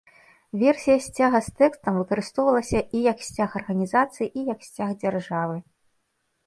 [0.61, 5.57] Версія сцяга з тэкстам выкарыстоўвалася і як сцяг арганізацыі, і як сцяг дзяржавы.